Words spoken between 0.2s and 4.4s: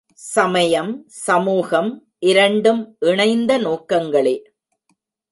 சமயம், சமூகம், இரண்டும் இணைந்த நோக்கங்களே!